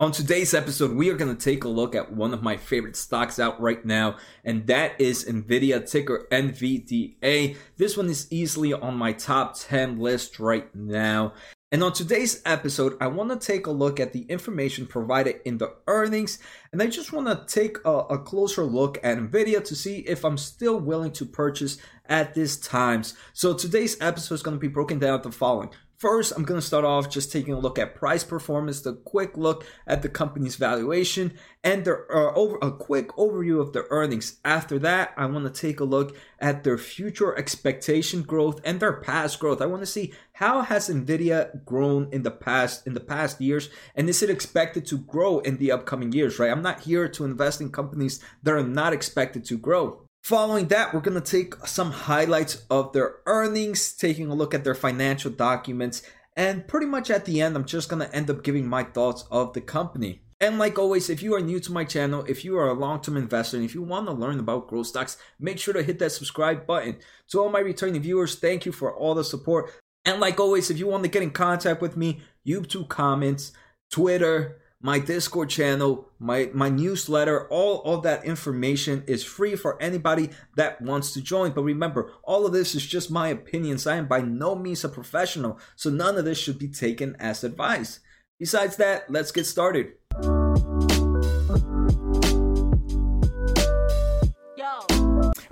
[0.00, 2.96] On today's episode, we are going to take a look at one of my favorite
[2.96, 7.54] stocks out right now, and that is NVIDIA, ticker NVDA.
[7.76, 11.34] This one is easily on my top 10 list right now.
[11.70, 15.58] And on today's episode, I want to take a look at the information provided in
[15.58, 16.38] the earnings,
[16.72, 20.24] and I just want to take a, a, closer look at NVIDIA to see if
[20.24, 21.76] I'm still willing to purchase
[22.06, 23.18] at these times.
[23.34, 25.68] So today's episode is going to be broken down the following.
[26.00, 29.36] First, I'm going to start off just taking a look at price performance, the quick
[29.36, 34.38] look at the company's valuation, and their uh, over a quick overview of their earnings.
[34.42, 38.94] After that, I want to take a look at their future expectation growth and their
[38.94, 39.60] past growth.
[39.60, 43.68] I want to see how has Nvidia grown in the past in the past years,
[43.94, 46.38] and is it expected to grow in the upcoming years?
[46.38, 46.50] Right?
[46.50, 50.06] I'm not here to invest in companies that are not expected to grow.
[50.22, 54.64] Following that, we're going to take some highlights of their earnings, taking a look at
[54.64, 56.02] their financial documents,
[56.36, 59.24] and pretty much at the end, I'm just going to end up giving my thoughts
[59.30, 60.22] of the company.
[60.38, 63.00] And like always, if you are new to my channel, if you are a long
[63.02, 65.98] term investor, and if you want to learn about growth stocks, make sure to hit
[65.98, 66.96] that subscribe button.
[67.30, 69.70] To all my returning viewers, thank you for all the support.
[70.04, 73.52] And like always, if you want to get in contact with me, YouTube comments,
[73.90, 80.30] Twitter, my Discord channel, my my newsletter, all of that information is free for anybody
[80.56, 81.52] that wants to join.
[81.52, 83.86] But remember, all of this is just my opinions.
[83.86, 87.44] I am by no means a professional, so none of this should be taken as
[87.44, 88.00] advice.
[88.38, 89.92] Besides that, let's get started.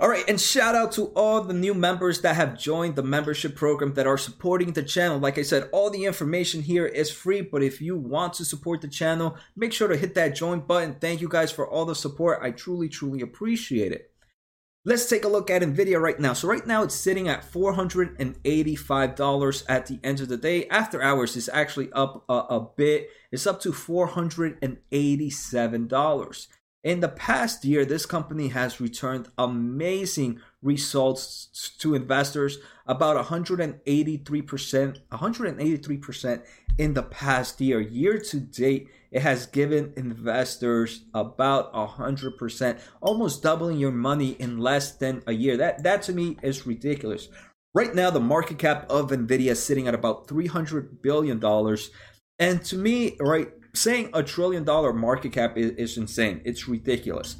[0.01, 3.57] All right, and shout out to all the new members that have joined the membership
[3.57, 5.19] program that are supporting the channel.
[5.19, 8.79] Like I said, all the information here is free, but if you want to support
[8.79, 10.95] the channel, make sure to hit that join button.
[11.01, 12.39] Thank you guys for all the support.
[12.41, 14.13] I truly, truly appreciate it.
[14.85, 16.31] Let's take a look at Nvidia right now.
[16.31, 20.65] So right now it's sitting at $485 at the end of the day.
[20.69, 23.09] After hours is actually up a, a bit.
[23.33, 26.47] It's up to $487.
[26.81, 33.83] In the past year, this company has returned amazing results to investors, about 183%,
[35.11, 36.43] 183%
[36.77, 37.81] in the past year.
[37.81, 44.93] Year to date, it has given investors about 100%, almost doubling your money in less
[44.93, 45.57] than a year.
[45.57, 47.27] That that to me is ridiculous.
[47.73, 51.91] Right now, the market cap of Nvidia is sitting at about 300 billion dollars.
[52.39, 56.41] And to me, right, saying a trillion dollar market cap is, is insane.
[56.45, 57.35] It's ridiculous.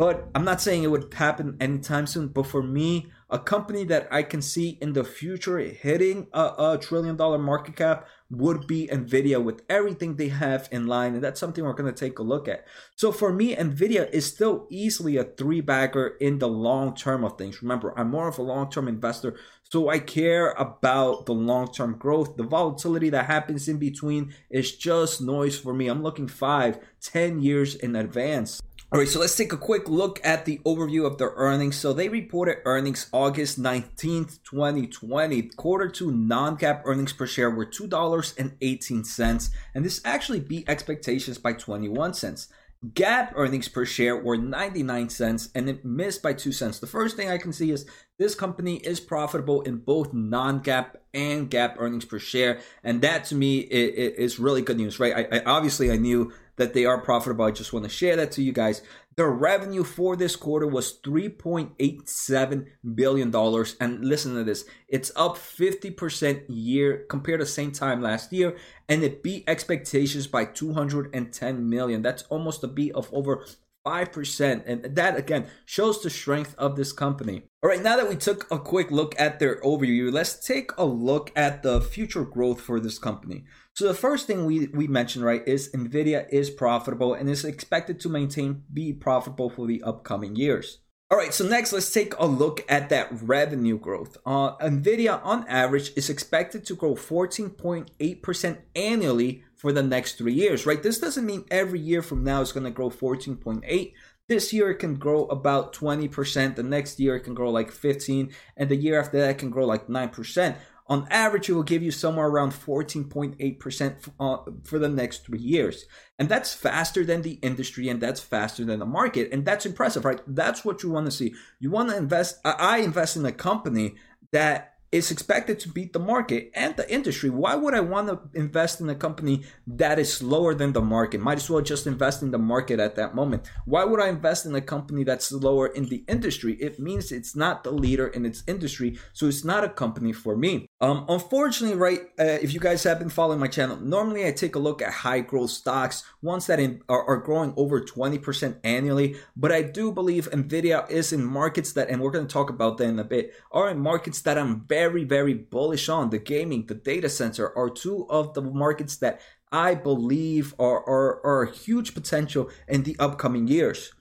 [0.00, 2.28] But I'm not saying it would happen anytime soon.
[2.28, 6.78] But for me, a company that I can see in the future hitting a, a,
[6.80, 11.14] trillion dollar market cap would be Nvidia with everything they have in line.
[11.14, 12.64] And that's something we're going to take a look at.
[12.96, 17.36] So for me, Nvidia is still easily a three bagger in the long term of
[17.36, 17.60] things.
[17.60, 19.36] Remember, I'm more of a long term investor.
[19.72, 22.36] So I care about the long term growth.
[22.36, 25.86] The volatility that happens in between is just noise for me.
[25.86, 28.60] I'm looking five, ten years in advance.
[28.92, 31.76] All right, so let's take a quick look at the overview of their earnings.
[31.76, 35.42] So they reported earnings August 19th, 2020.
[35.42, 42.14] Quarter two non-GAAP earnings per share were $2.18, and this actually beat expectations by 21
[42.14, 42.48] cents.
[42.86, 46.78] GAAP earnings per share were 99 cents and it missed by 2 cents.
[46.78, 47.84] The first thing I can see is
[48.18, 53.24] this company is profitable in both non GAAP and GAAP earnings per share, and that
[53.26, 55.14] to me is really good news, right?
[55.14, 57.44] I, I obviously I knew that they are profitable.
[57.44, 58.82] I just want to share that to you guys.
[59.16, 63.34] Their revenue for this quarter was $3.87 billion.
[63.80, 68.56] And listen to this it's up 50% year compared to same time last year.
[68.88, 72.02] And it beat expectations by 210 million.
[72.02, 73.44] That's almost a beat of over
[73.86, 74.62] 5%.
[74.66, 77.42] And that again shows the strength of this company.
[77.62, 80.84] All right, now that we took a quick look at their overview, let's take a
[80.84, 83.44] look at the future growth for this company.
[83.74, 88.00] So the first thing we, we mentioned, right, is Nvidia is profitable and is expected
[88.00, 90.78] to maintain be profitable for the upcoming years.
[91.12, 94.16] All right, so next let's take a look at that revenue growth.
[94.24, 100.66] Uh, Nvidia on average is expected to grow 14.8% annually for the next three years,
[100.66, 100.80] right?
[100.80, 103.92] This doesn't mean every year from now it's to grow 14.8.
[104.28, 106.54] This year it can grow about 20%.
[106.54, 109.66] The next year it can grow like 15, and the year after that can grow
[109.66, 110.56] like 9%
[110.90, 115.86] on average, it will give you somewhere around 14.8% uh, for the next three years.
[116.18, 119.28] And that's faster than the industry and that's faster than the market.
[119.32, 120.20] And that's impressive, right?
[120.26, 121.32] That's what you want to see.
[121.60, 122.40] You want to invest.
[122.44, 123.94] I invest in a company
[124.32, 127.30] that is expected to beat the market and the industry.
[127.30, 131.20] Why would I want to invest in a company that is slower than the market?
[131.20, 133.48] Might as well just invest in the market at that moment.
[133.64, 136.54] Why would I invest in a company that's slower in the industry?
[136.54, 140.36] It means it's not the leader in its industry, so it's not a company for
[140.36, 140.66] me.
[140.82, 144.54] Um, unfortunately, right, uh, if you guys have been following my channel, normally I take
[144.54, 149.16] a look at high growth stocks, ones that in, are, are, growing over 20% annually.
[149.36, 152.78] But I do believe Nvidia is in markets that, and we're going to talk about
[152.78, 156.08] that in a bit, are in markets that I'm very, very bullish on.
[156.08, 159.20] The gaming, the data center are two of the markets that
[159.52, 163.92] I believe are, are, are huge potential in the upcoming years.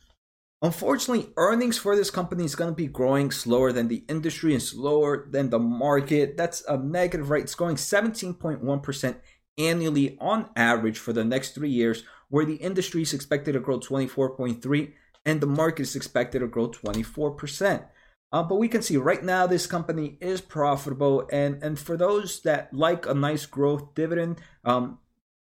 [0.62, 4.62] Unfortunately, earnings for this company is going to be growing slower than the industry and
[4.62, 6.36] slower than the market.
[6.36, 7.44] That's a negative, right?
[7.44, 9.16] It's growing 17.1%
[9.58, 13.80] annually on average for the next three years, where the industry is expected to grow
[13.80, 14.92] 24.3
[15.26, 17.86] and the market is expected to grow 24%.
[18.32, 22.42] Uh, but we can see right now this company is profitable, and and for those
[22.42, 25.00] that like a nice growth dividend, um,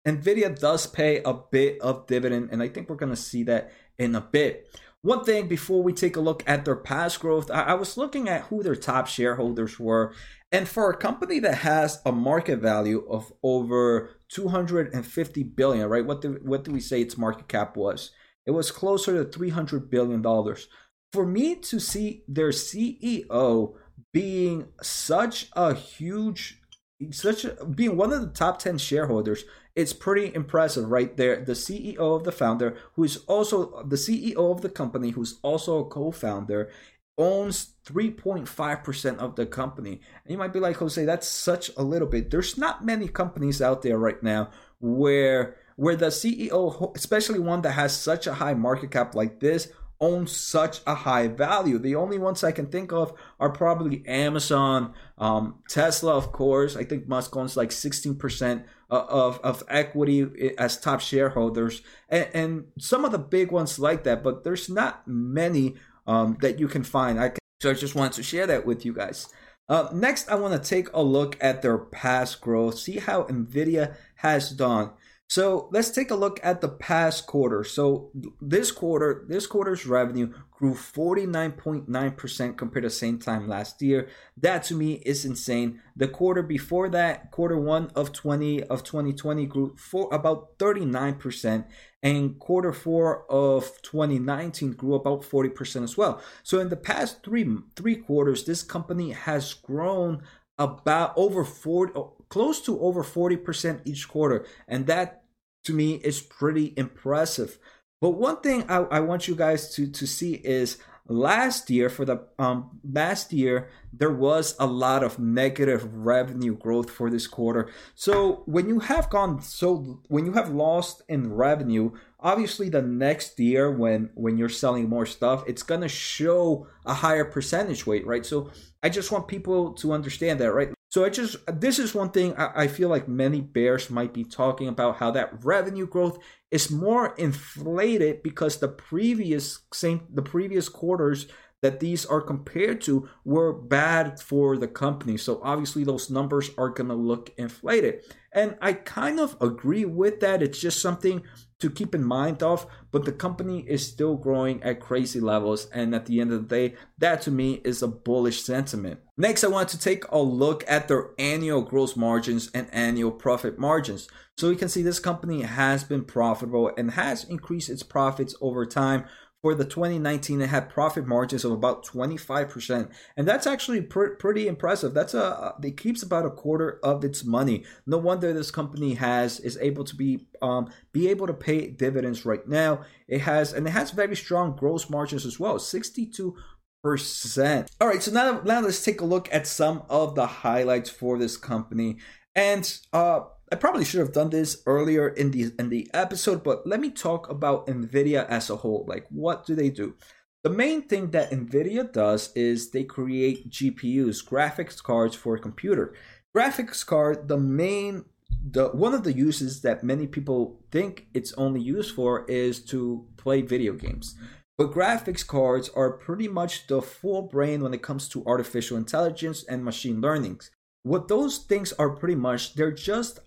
[0.06, 3.72] Nvidia does pay a bit of dividend, and I think we're going to see that
[3.98, 4.69] in a bit.
[5.06, 8.29] One thing before we take a look at their past growth, I, I was looking
[8.29, 10.12] at who their top shareholders were.
[10.50, 16.05] And for a company that has a market value of over 250 billion, right?
[16.05, 18.11] What do, what do we say its market cap was?
[18.47, 20.67] It was closer to 300 billion dollars.
[21.12, 23.75] For me to see their CEO
[24.12, 26.61] being such a huge
[27.10, 29.44] such a, being one of the top 10 shareholders
[29.76, 31.44] it's pretty impressive right there.
[31.44, 35.78] The ceo of the founder who is also the ceo of the company who's also
[35.81, 36.70] a co-founder
[37.19, 40.00] owns 3.5% of the company.
[40.25, 42.31] And you might be like jose that's such a little bit.
[42.31, 44.50] There's not many companies out there right now
[44.81, 49.69] where where the ceo especially one that has such a high market cap like this
[50.00, 51.78] own such a high value.
[51.78, 56.76] The only ones I can think of are probably Amazon, um, Tesla, of course.
[56.76, 63.04] I think Musk owns like 16% of, of equity as top shareholders, and, and some
[63.04, 65.75] of the big ones like that, but there's not many
[66.06, 67.19] um, that you can find.
[67.19, 69.28] I can, so I just wanted to share that with you guys.
[69.69, 73.96] Uh, next, I want to take a look at their past growth, see how NVIDIA
[74.16, 74.90] has done.
[75.28, 77.64] So let's take a look at the past quarter.
[77.64, 84.08] So this quarter, this quarter's revenue grew 49.9% compared to same time last year.
[84.37, 85.82] That to me is insane.
[85.96, 91.67] The quarter before that, quarter one of 20 of 2020 grew for about 39%,
[92.02, 96.22] and quarter four of 2019 grew about 40% as well.
[96.44, 100.22] So in the past three three quarters, this company has grown
[100.58, 101.93] about over 40
[102.28, 105.25] close to over 40% each quarter and that
[105.67, 107.58] to me is pretty impressive.
[108.00, 110.78] But one thing I, I want you guys to to see is
[111.08, 116.90] last year for the um last year there was a lot of negative revenue growth
[116.90, 117.70] for this quarter.
[117.94, 123.38] So when you have gone so when you have lost in revenue obviously the next
[123.40, 128.06] year when when you're selling more stuff it's going to show a higher percentage weight
[128.06, 128.26] right?
[128.26, 128.50] So
[128.82, 132.34] i just want people to understand that right so I just this is one thing
[132.38, 136.19] I, I feel like many bears might be talking about how that revenue growth
[136.50, 141.26] is more inflated because the previous same the previous quarters
[141.60, 145.19] that these are compared to were bad for the company.
[145.19, 148.00] So obviously those numbers are going to look inflated.
[148.32, 150.43] And I kind of agree with that.
[150.43, 151.22] It's just something
[151.61, 155.67] to keep in mind of, but the company is still growing at crazy levels.
[155.73, 159.00] And at the end of the day, that to me is a bullish sentiment.
[159.17, 163.58] Next, I want to take a look at their annual gross margins and annual profit
[163.58, 164.08] margins.
[164.37, 168.67] So we can see this company has been profitable and has increased its profits over
[168.67, 169.06] time
[169.46, 174.48] for the 2019 it had profit margins of about 25% and that's actually pr- pretty
[174.48, 174.93] impressive.
[174.93, 177.62] That's a it keeps about a quarter of its money.
[177.86, 182.26] No wonder this company has is able to be um be able to pay dividends
[182.26, 182.81] right now.
[183.06, 186.34] It has and it has very strong gross margins as well 62
[186.82, 187.70] percent.
[187.81, 191.19] All right so now now let's take a look at some of the highlights for
[191.19, 191.98] this company.
[192.34, 193.20] And uh
[193.53, 196.91] I probably should have done this earlier in the in the episode, but let me
[196.91, 198.84] talk about Nvidia as a whole.
[198.88, 199.94] Like, what do they do?
[200.43, 205.94] The main thing that Nvidia does is they create GPUs, graphics cards for a computer.
[206.36, 208.05] Graphics card, the main
[208.48, 213.06] the one of the uses that many people think it's only used for is to
[213.17, 214.17] play video games.
[214.58, 219.44] But graphics cards are pretty much the full brain when it comes to artificial intelligence
[219.44, 220.41] and machine learning.
[220.82, 223.19] What those things are pretty much, they're just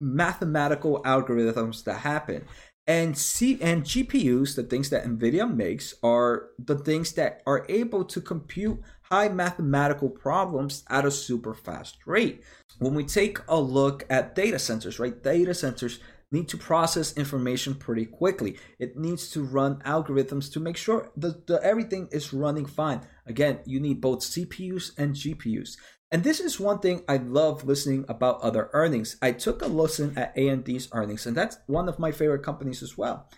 [0.00, 2.44] mathematical algorithms that happen.
[2.86, 8.02] And C and GPUs, the things that NVIDIA makes, are the things that are able
[8.06, 12.42] to compute high mathematical problems at a super fast rate.
[12.78, 15.22] When we take a look at data centers, right?
[15.22, 16.00] Data centers
[16.30, 18.56] need to process information pretty quickly.
[18.78, 23.00] It needs to run algorithms to make sure that the, everything is running fine.
[23.26, 25.76] Again, you need both CPUs and GPUs.
[26.10, 29.16] And this is one thing I love listening about other earnings.
[29.20, 32.96] I took a listen at AMD's earnings, and that's one of my favorite companies as
[32.96, 33.28] well.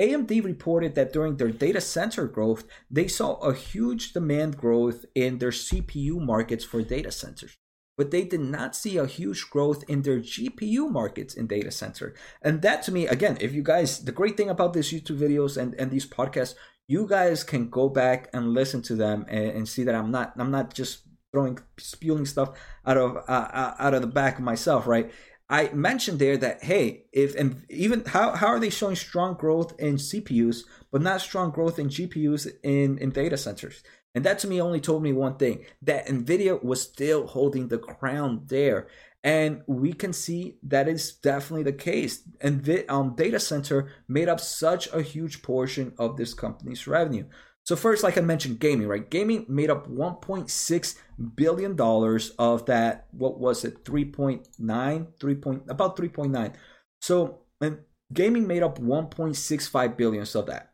[0.00, 5.38] AMD reported that during their data center growth, they saw a huge demand growth in
[5.38, 7.56] their CPU markets for data centers.
[7.98, 12.14] But they did not see a huge growth in their GPU markets in data center.
[12.40, 15.58] And that to me, again, if you guys, the great thing about these YouTube videos
[15.58, 16.54] and, and these podcasts,
[16.88, 20.32] you guys can go back and listen to them and, and see that I'm not,
[20.38, 22.50] I'm not just throwing spewing stuff
[22.86, 25.10] out of uh, uh, out of the back of myself, right?
[25.48, 29.78] I mentioned there that hey, if and even how how are they showing strong growth
[29.80, 33.82] in CPUs but not strong growth in GPUs in in data centers?
[34.14, 37.78] And that to me only told me one thing that Nvidia was still holding the
[37.78, 38.88] crown there.
[39.22, 42.22] And we can see that is definitely the case.
[42.40, 47.26] And um, data center made up such a huge portion of this company's revenue.
[47.70, 49.08] So first, like I mentioned, gaming, right?
[49.08, 50.94] Gaming made up 1.6
[51.36, 53.06] billion dollars of that.
[53.12, 53.84] What was it?
[53.84, 55.34] 3.9, 3.
[55.36, 56.52] Point, about 3.9.
[57.00, 57.78] So and
[58.12, 60.72] gaming made up 1.65 billion of that.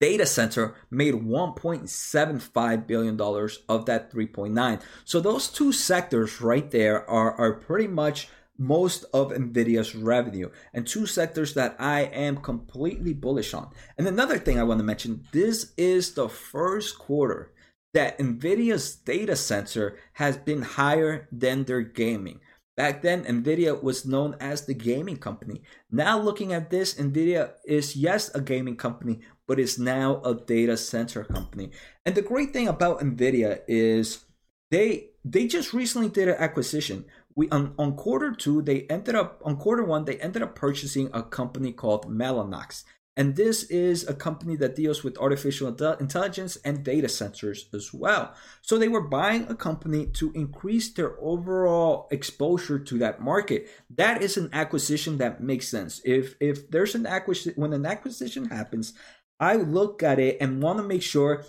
[0.00, 4.82] Data center made 1.75 billion dollars of that 3.9.
[5.04, 8.26] So those two sectors right there are are pretty much
[8.58, 13.70] most of Nvidia's revenue and two sectors that I am completely bullish on.
[13.96, 17.52] And another thing I want to mention this is the first quarter
[17.94, 22.40] that Nvidia's data center has been higher than their gaming.
[22.76, 25.62] Back then, Nvidia was known as the gaming company.
[25.90, 30.76] Now, looking at this, Nvidia is, yes, a gaming company, but is now a data
[30.76, 31.72] center company.
[32.06, 34.24] And the great thing about Nvidia is
[34.70, 37.04] they they just recently did an acquisition
[37.38, 41.08] we on, on quarter two they ended up on quarter one they ended up purchasing
[41.14, 42.82] a company called Mellanox.
[43.16, 48.32] And this is a company that deals with artificial intelligence and data centers as well.
[48.62, 53.68] So they were buying a company to increase their overall exposure to that market.
[53.90, 56.00] That is an acquisition that makes sense.
[56.04, 58.94] If if there's an acquisition when an acquisition happens,
[59.40, 61.44] I look at it and want to make sure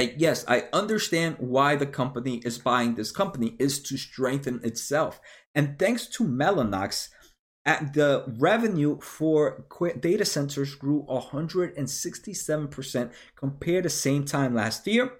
[0.00, 5.20] yes, I understand why the company is buying this company is to strengthen itself.
[5.54, 7.08] And thanks to Mellanox,
[7.66, 9.66] at the revenue for
[10.00, 15.12] data centers grew 167% compared to same time last year.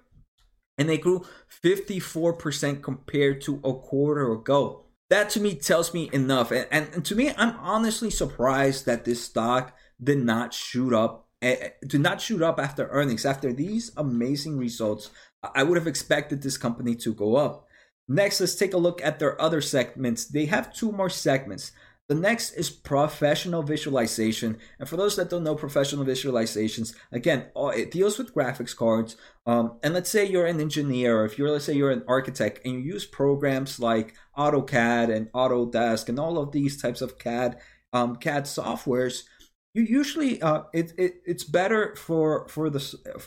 [0.77, 1.25] And they grew
[1.63, 4.85] 54% compared to a quarter ago.
[5.09, 6.51] That to me tells me enough.
[6.51, 11.20] And, and, and to me, I'm honestly surprised that this stock did not shoot up
[11.41, 13.25] to not shoot up after earnings.
[13.25, 15.09] After these amazing results,
[15.55, 17.67] I would have expected this company to go up.
[18.07, 20.25] Next, let's take a look at their other segments.
[20.25, 21.71] They have two more segments.
[22.09, 24.57] The next is professional visualization.
[24.79, 29.15] And for those that don't know professional visualizations, again, it deals with graphics cards.
[29.45, 32.59] Um, and let's say you're an engineer, or if you're, let's say you're an architect
[32.65, 37.57] and you use programs like AutoCAD and Autodesk and all of these types of CAD,
[37.93, 39.23] um, CAD softwares,
[39.73, 42.79] you usually uh, it, it it's better for for the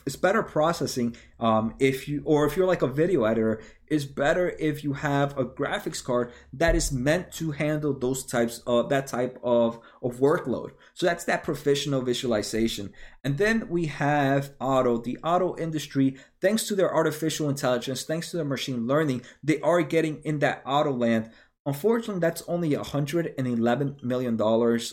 [0.05, 4.51] it's better processing um, if you or if you're like a video editor is better
[4.59, 9.07] if you have a graphics card that is meant to handle those types of that
[9.07, 10.73] type of of workload.
[10.93, 12.93] So that's that professional visualization.
[13.23, 18.37] And then we have auto the auto industry thanks to their artificial intelligence thanks to
[18.37, 21.31] their machine learning they are getting in that auto land
[21.67, 24.47] Unfortunately, that's only $111 million uh,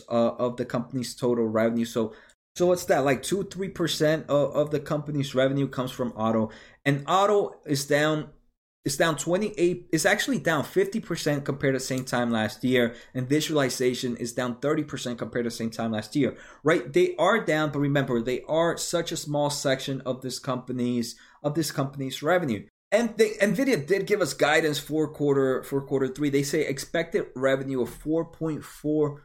[0.08, 1.84] of the company's total revenue.
[1.84, 2.14] So,
[2.56, 3.04] so what's that?
[3.04, 6.50] Like two, three percent of, of the company's revenue comes from auto,
[6.84, 8.30] and auto is down.
[8.84, 9.90] It's down 28.
[9.92, 15.16] It's actually down 50% compared to same time last year, and visualization is down 30%
[15.18, 16.36] compared to same time last year.
[16.64, 16.92] Right?
[16.92, 21.54] They are down, but remember, they are such a small section of this company's of
[21.54, 22.66] this company's revenue.
[22.92, 26.28] And they, Nvidia did give us guidance for quarter for quarter three.
[26.28, 29.16] They say expected revenue of 4.4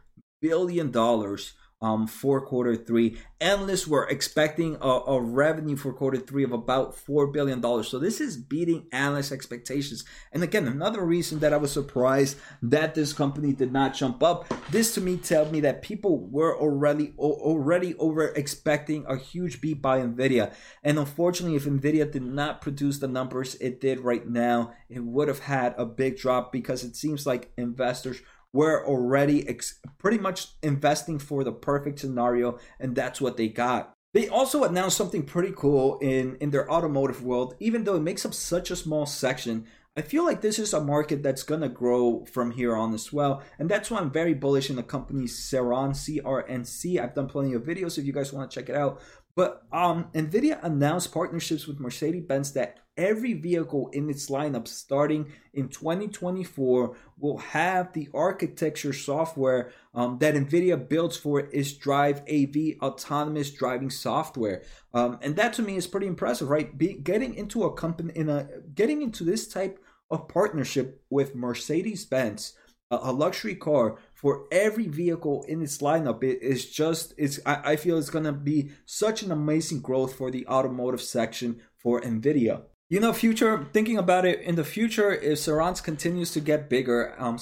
[0.42, 3.18] billion dollars um, for quarter three.
[3.40, 7.62] Analysts were expecting a, a, revenue for quarter three of about $4 billion.
[7.84, 10.04] So this is beating analyst expectations.
[10.32, 14.52] And again, another reason that I was surprised that this company did not jump up.
[14.72, 19.82] This to me tells me that people were already already over expecting a huge beat
[19.82, 20.54] by Nvidia.
[20.84, 25.28] And unfortunately, if Nvidia did not produce the numbers it did right now, it would
[25.28, 28.22] have had a big drop because it seems like investors
[28.54, 33.94] were already ex- pretty much investing for the perfect scenario, and that's what they got.
[34.14, 38.26] They also announced something pretty cool in, in their automotive world, even though it makes
[38.26, 39.68] up such a small section.
[39.96, 43.44] I feel like this is a market that's gonna grow from here on as well,
[43.60, 47.00] and that's why I'm very bullish in the company Cerence, C-R-N-C.
[47.00, 49.02] I've done plenty of videos if you guys want to check it out.
[49.36, 55.70] But um, Nvidia announced partnerships with Mercedes-Benz that every vehicle in its lineup starting in
[55.70, 63.52] 2024 will have the architecture software um, that NVIDIA builds for its Drive AV autonomous
[63.52, 64.64] driving software.
[64.94, 66.78] Um, and that to me is pretty impressive, right?
[66.78, 72.06] Be, getting into a company in a getting into this type of partnership with Mercedes
[72.06, 72.54] Benz
[72.90, 77.76] a luxury car for every vehicle in its lineup it is just it's I, I
[77.76, 83.00] feel it's gonna be such an amazing growth for the automotive section for nvidia you
[83.00, 87.38] know future thinking about it in the future if Cerence continues to get bigger um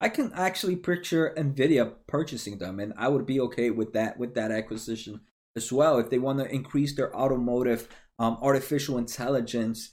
[0.00, 4.34] I can actually picture Nvidia purchasing them and I would be okay with that with
[4.34, 5.20] that acquisition
[5.56, 9.92] as well if they want to increase their automotive um, artificial intelligence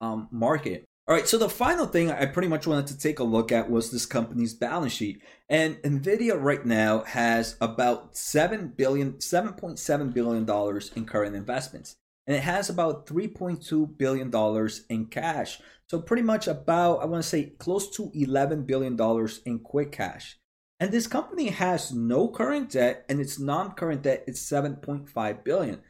[0.00, 3.24] um, market all right, so the final thing I pretty much wanted to take a
[3.24, 5.20] look at was this company's balance sheet.
[5.48, 11.96] And Nvidia right now has about 7 billion 7.7 billion dollars in current investments.
[12.26, 15.60] And it has about 3.2 billion dollars in cash.
[15.88, 19.92] So pretty much about I want to say close to 11 billion dollars in quick
[19.92, 20.38] cash.
[20.80, 25.80] And this company has no current debt and its non-current debt is 7.5 billion.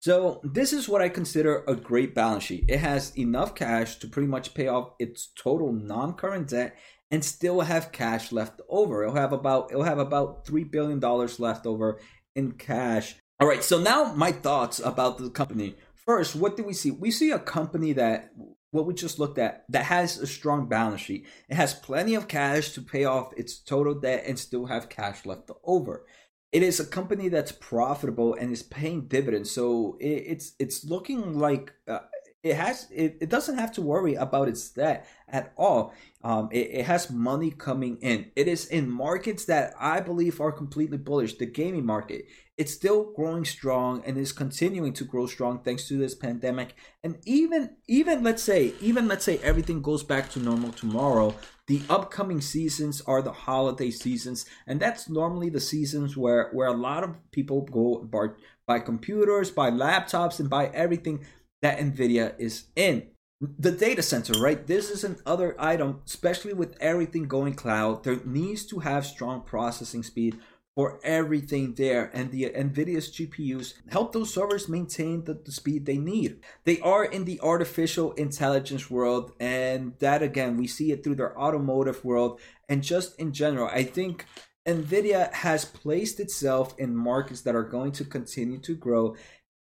[0.00, 2.64] So this is what I consider a great balance sheet.
[2.68, 6.76] It has enough cash to pretty much pay off its total non-current debt
[7.10, 9.02] and still have cash left over.
[9.02, 12.00] It'll have about it'll have about 3 billion dollars left over
[12.34, 13.16] in cash.
[13.40, 15.74] All right, so now my thoughts about the company.
[15.94, 16.90] First, what do we see?
[16.90, 18.32] We see a company that
[18.70, 21.26] what we just looked at that has a strong balance sheet.
[21.48, 25.24] It has plenty of cash to pay off its total debt and still have cash
[25.24, 26.04] left over
[26.52, 29.50] it is a company that's profitable and is paying dividends.
[29.50, 32.00] So it, it's it's looking like uh,
[32.42, 35.94] it has it, it doesn't have to worry about its debt at all.
[36.22, 38.32] Um, it, it has money coming in.
[38.34, 41.34] It is in markets that I believe are completely bullish.
[41.34, 42.24] The gaming market,
[42.60, 46.74] it's still growing strong and is continuing to grow strong thanks to this pandemic.
[47.02, 51.34] And even even let's say even let's say everything goes back to normal tomorrow,
[51.68, 56.76] the upcoming seasons are the holiday seasons, and that's normally the seasons where where a
[56.76, 58.26] lot of people go buy,
[58.66, 61.24] buy computers, buy laptops, and buy everything
[61.62, 63.06] that Nvidia is in.
[63.40, 64.66] The data center, right?
[64.66, 68.04] This is another item, especially with everything going cloud.
[68.04, 70.38] There needs to have strong processing speed
[70.74, 72.10] for everything there.
[72.14, 76.40] And the NVIDIA's GPUs help those servers maintain the, the, speed they need.
[76.64, 81.38] They are in the artificial intelligence world, and that again, we see it through their
[81.38, 83.68] automotive world and just in general.
[83.68, 84.26] I think
[84.66, 89.16] NVIDIA has placed itself in markets that are going to continue to grow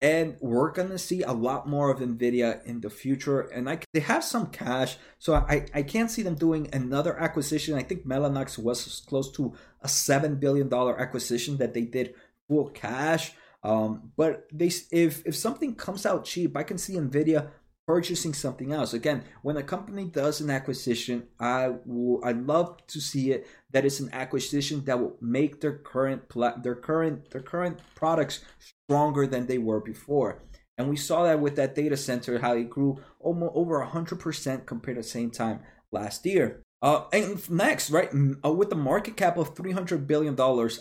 [0.07, 3.41] and we're gonna see a lot more of nvidia in the future.
[3.41, 7.75] And I, they have some cash so I, I can't see them doing another acquisition.
[7.75, 12.15] I think mellanox was close to a $7 billion acquisition that they did
[12.47, 13.33] full cash.
[13.65, 17.49] Um, but they if if something comes out cheap i can see nvidia
[17.87, 18.93] purchasing something else.
[18.93, 23.85] Again, when a company does an acquisition, I will I love to see it that
[23.85, 26.23] it's an acquisition that will make their current
[26.63, 28.41] their current their current products
[28.89, 30.43] stronger than they were before.
[30.79, 34.97] And we saw that with that data center, how it grew almost over 100% compared
[34.97, 36.63] to the same time last year.
[36.83, 38.11] Uh, and next, right,
[38.45, 40.37] uh, with the market cap of $300 billion,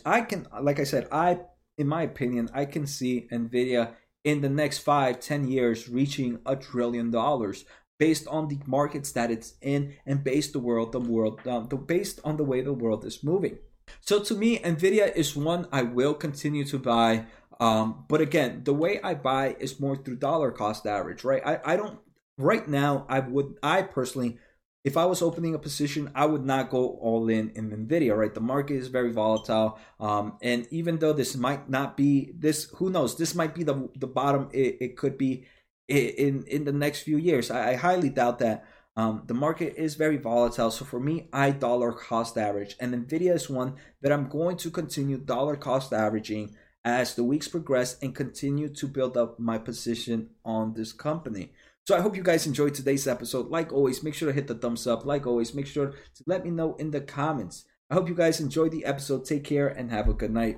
[0.05, 1.39] I can, like I said, I,
[1.77, 3.93] in my opinion, I can see NVIDIA
[4.25, 7.63] in the next five, ten years reaching a trillion dollars
[7.97, 11.77] based on the markets that it's in and based the world the world um, the,
[11.77, 13.57] based on the way the world is moving
[14.01, 17.25] so to me nvidia is one i will continue to buy
[17.59, 21.59] um, but again the way i buy is more through dollar cost average right i,
[21.73, 21.99] I don't
[22.37, 24.37] right now i would i personally
[24.85, 28.15] if I was opening a position, I would not go all in in Nvidia.
[28.15, 32.69] Right, the market is very volatile, um, and even though this might not be this,
[32.75, 33.17] who knows?
[33.17, 34.47] This might be the the bottom.
[34.53, 35.45] It, it could be
[35.87, 37.49] in in the next few years.
[37.49, 38.63] I, I highly doubt that.
[38.97, 43.33] Um, the market is very volatile, so for me, I dollar cost average, and Nvidia
[43.33, 48.15] is one that I'm going to continue dollar cost averaging as the weeks progress and
[48.15, 51.51] continue to build up my position on this company.
[51.87, 53.49] So I hope you guys enjoyed today's episode.
[53.49, 55.05] Like always, make sure to hit the thumbs up.
[55.05, 57.65] Like always, make sure to let me know in the comments.
[57.89, 59.25] I hope you guys enjoyed the episode.
[59.25, 60.57] Take care and have a good night.